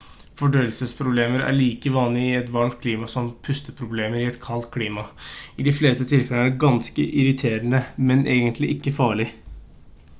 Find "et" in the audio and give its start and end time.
2.37-2.47, 4.29-4.39